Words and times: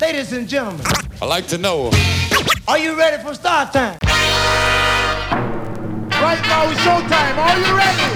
Ladies 0.00 0.32
and 0.32 0.48
gentlemen, 0.48 0.86
I'd 1.20 1.26
like 1.26 1.48
to 1.48 1.58
know. 1.58 1.90
are 2.68 2.78
you 2.78 2.96
ready 2.96 3.20
for 3.20 3.34
start 3.34 3.72
time? 3.72 3.98
Right 6.22 6.38
now 6.46 6.70
it's 6.70 6.78
showtime. 6.86 7.34
Are 7.34 7.58
you 7.58 7.66
ready? 7.74 8.06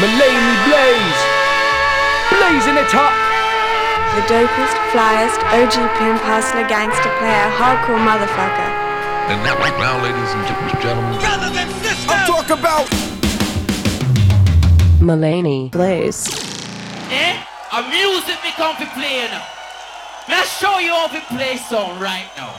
Malaney 0.00 0.56
Blaze. 0.64 1.20
Blazing 2.32 2.80
it 2.80 2.94
up. 2.96 3.12
The 4.16 4.24
dopest, 4.24 4.72
flyest, 4.88 5.36
OG 5.52 5.76
pimp, 6.00 6.18
hustler, 6.24 6.66
gangster 6.66 7.12
player, 7.20 7.48
hardcore 7.60 8.00
motherfucker. 8.00 8.70
And 9.28 9.44
now, 9.44 9.58
right 9.58 9.76
now, 9.76 10.02
ladies 10.02 10.32
and 10.32 10.80
gentlemen, 10.80 11.12
I'm 12.08 12.26
talking 12.26 12.58
about 12.58 12.88
Malaney 14.98 15.70
Blaze. 15.70 16.26
Eh? 17.10 17.44
A 17.70 17.82
music 17.90 18.42
me 18.42 18.50
come 18.56 18.76
to 18.76 18.86
play 18.94 19.28
now. 19.28 19.57
Now 20.28 20.44
show 20.44 20.78
you 20.78 20.92
how 20.92 21.06
to 21.06 21.20
play 21.22 21.56
song 21.56 21.98
right 21.98 22.28
now. 22.36 22.54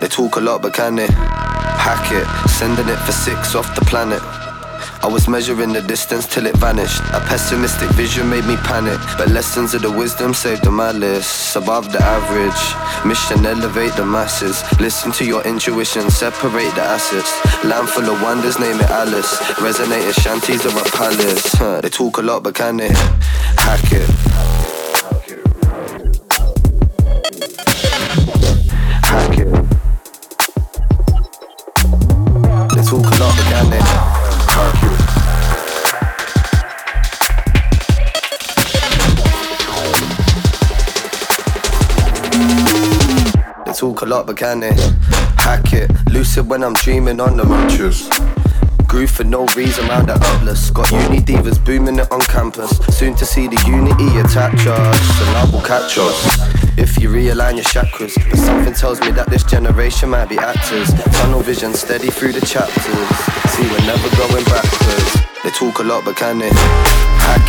They 0.00 0.08
talk 0.08 0.36
a 0.36 0.40
lot, 0.40 0.62
but 0.62 0.74
can 0.74 0.96
they 0.96 1.06
hack 1.06 2.10
it? 2.12 2.48
Sending 2.50 2.88
it 2.88 2.96
for 2.98 3.12
six 3.12 3.54
off 3.54 3.72
the 3.74 3.84
planet. 3.84 4.37
I 5.00 5.06
was 5.06 5.28
measuring 5.28 5.72
the 5.72 5.80
distance 5.82 6.26
till 6.26 6.46
it 6.46 6.56
vanished. 6.56 7.00
A 7.12 7.20
pessimistic 7.20 7.88
vision 7.90 8.28
made 8.28 8.44
me 8.44 8.56
panic. 8.56 8.98
But 9.16 9.28
lessons 9.28 9.72
of 9.74 9.82
the 9.82 9.90
wisdom 9.90 10.34
saved 10.34 10.64
the 10.64 10.70
malice. 10.70 11.54
Above 11.56 11.92
the 11.92 12.02
average. 12.02 12.62
Mission 13.06 13.46
elevate 13.46 13.92
the 13.94 14.04
masses. 14.04 14.62
Listen 14.80 15.12
to 15.12 15.24
your 15.24 15.42
intuition, 15.46 16.10
separate 16.10 16.74
the 16.74 16.82
assets. 16.82 17.30
Land 17.64 17.88
full 17.88 18.10
of 18.10 18.20
wonders, 18.22 18.58
name 18.58 18.80
it 18.80 18.90
Alice. 18.90 19.38
Resonating 19.60 20.12
shanties 20.12 20.64
of 20.66 20.76
a 20.76 20.84
palace. 20.90 21.52
Huh, 21.54 21.80
They 21.80 21.88
talk 21.90 22.18
a 22.18 22.22
lot, 22.22 22.42
but 22.42 22.54
can 22.54 22.76
they 22.78 22.88
hack 22.88 23.92
it? 23.92 24.08
Hack 29.04 29.38
it. 29.38 29.48
They 32.74 32.82
talk 32.84 33.06
a 33.06 33.14
lot, 33.20 33.34
but 33.36 33.46
can 33.50 33.70
they 33.70 33.97
talk 43.78 44.02
a 44.02 44.04
lot, 44.04 44.26
but 44.26 44.36
can 44.36 44.58
they 44.58 44.72
hack 45.38 45.72
it? 45.72 45.88
Lucid 46.10 46.48
when 46.48 46.64
I'm 46.64 46.74
dreaming 46.74 47.20
on 47.20 47.36
the 47.36 47.44
mattress. 47.44 48.08
Groove 48.88 49.10
for 49.12 49.22
no 49.22 49.46
reason 49.54 49.86
round 49.86 50.08
the 50.08 50.14
upless. 50.14 50.74
Got 50.74 50.90
uni 50.90 51.20
divas 51.20 51.64
booming 51.64 52.00
it 52.00 52.10
on 52.10 52.20
campus. 52.22 52.76
Soon 52.98 53.14
to 53.14 53.24
see 53.24 53.46
the 53.46 53.62
unity 53.68 54.18
attach 54.18 54.66
us, 54.66 55.20
and 55.22 55.32
love 55.32 55.52
will 55.52 55.62
catch 55.62 55.96
us. 55.96 56.26
If 56.76 56.98
you 57.00 57.08
realign 57.08 57.54
your 57.54 57.66
chakras, 57.66 58.16
but 58.28 58.38
something 58.38 58.74
tells 58.74 59.00
me 59.00 59.12
that 59.12 59.30
this 59.30 59.44
generation 59.44 60.10
might 60.10 60.28
be 60.28 60.38
actors. 60.38 60.92
Tunnel 61.18 61.42
vision 61.42 61.72
steady 61.72 62.10
through 62.10 62.32
the 62.32 62.44
chapters. 62.44 63.08
See, 63.54 63.62
we're 63.62 63.86
never 63.86 64.10
going 64.16 64.44
backwards. 64.46 65.22
They 65.44 65.50
talk 65.50 65.78
a 65.78 65.84
lot, 65.84 66.04
but 66.04 66.16
can 66.16 66.40
they 66.40 66.50
hack 67.22 67.48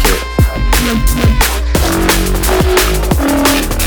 it? 3.73 3.78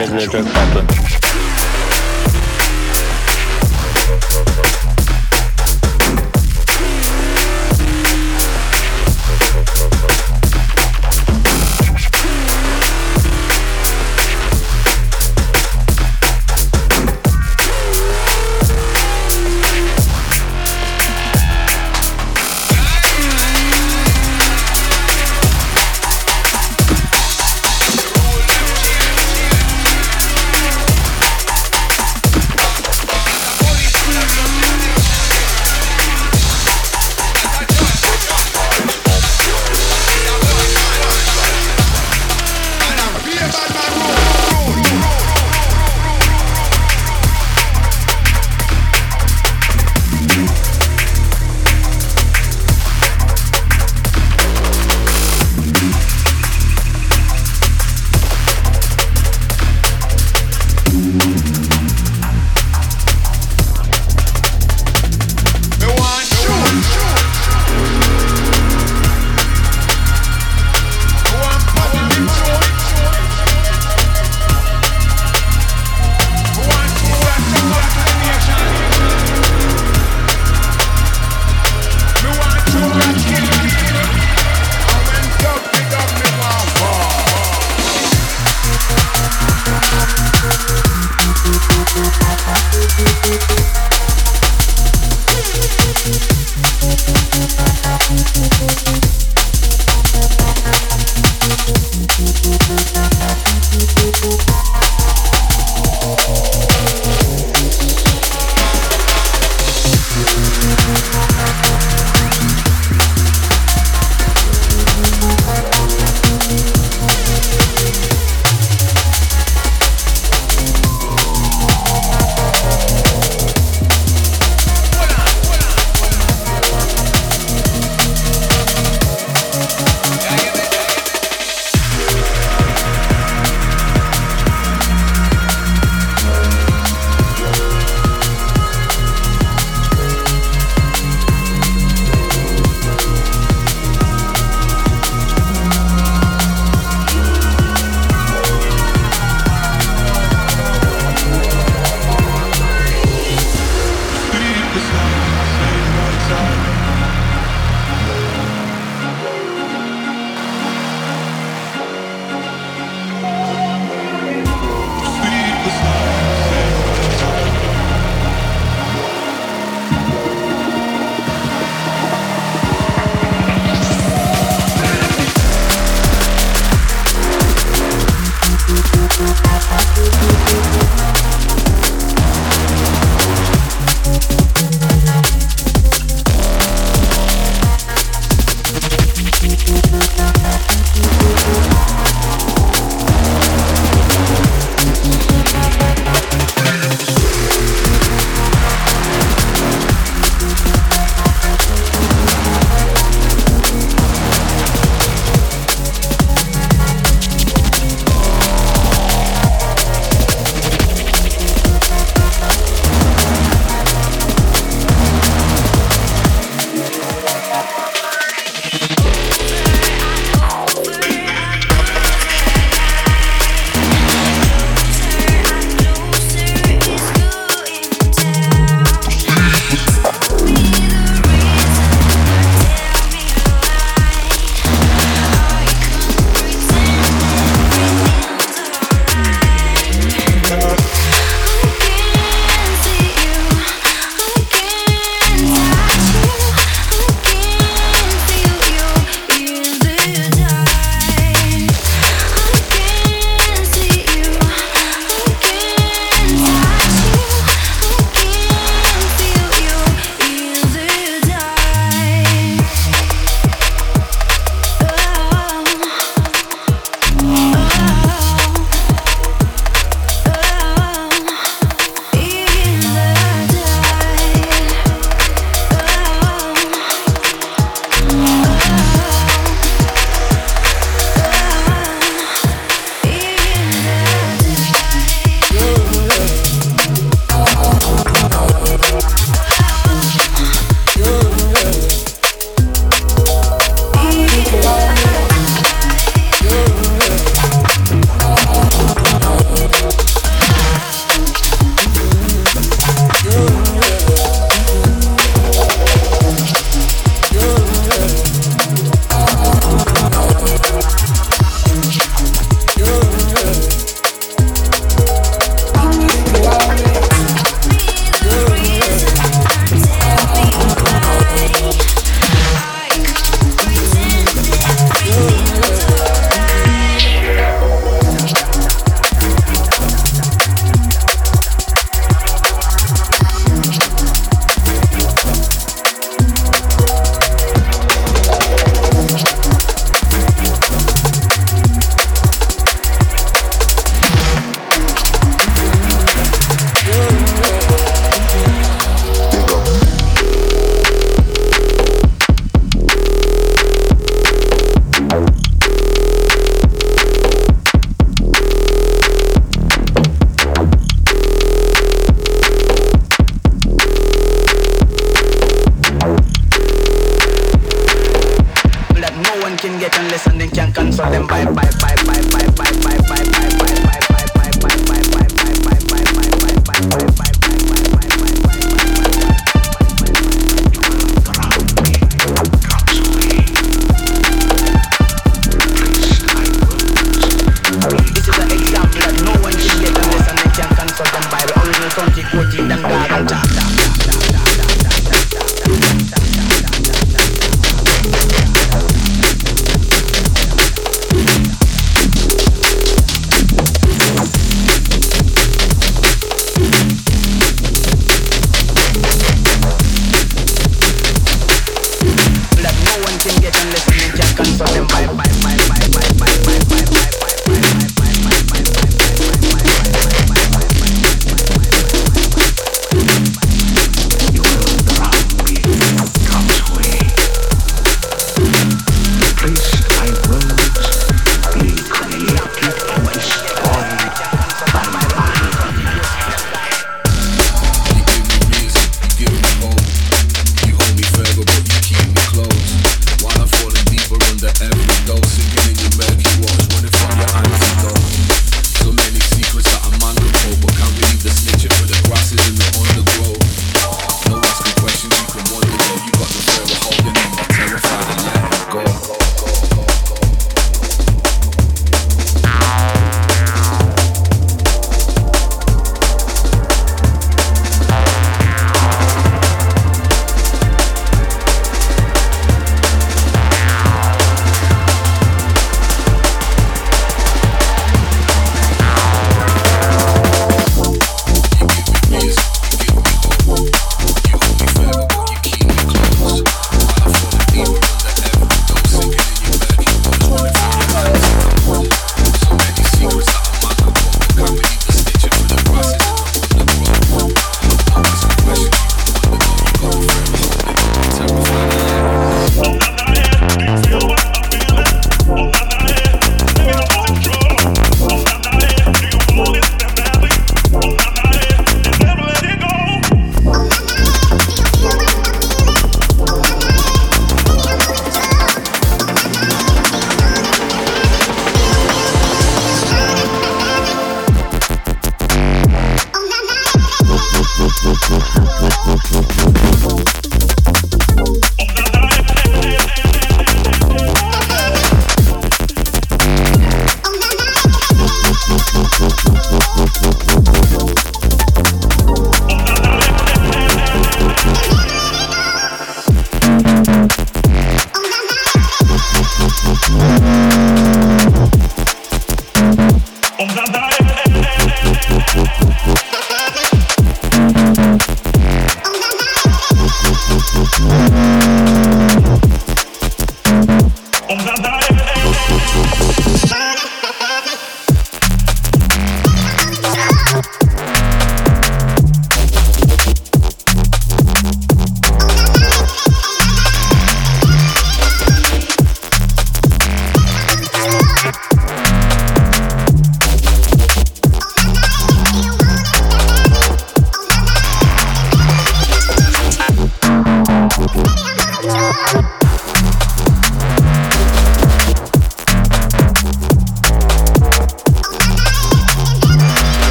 business 0.00 0.28
drug 0.28 0.46
problem. 0.46 1.29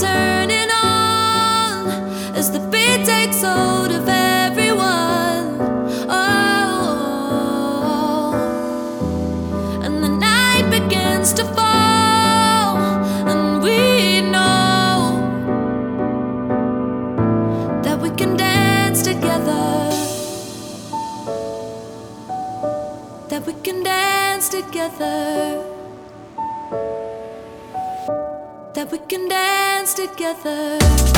turning 0.00 0.70
on 0.70 1.88
as 2.36 2.50
the 2.52 2.60
beat 2.70 3.04
takes 3.04 3.42
hold 3.42 3.90
of 3.90 4.08
everyone. 4.08 5.58
Oh, 6.08 6.38
and 9.82 10.02
the 10.04 10.08
night 10.08 10.70
begins 10.70 11.32
to 11.32 11.44
fall, 11.44 12.78
and 13.26 13.60
we 13.60 14.20
know 14.20 15.20
that 17.82 17.98
we 18.00 18.10
can 18.10 18.36
dance 18.36 19.02
together. 19.02 19.90
That 23.30 23.44
we 23.46 23.52
can 23.64 23.82
dance 23.82 24.48
together 24.48 25.64
that 28.78 28.92
we 28.92 28.98
can 28.98 29.28
dance 29.28 29.57
together. 29.98 31.17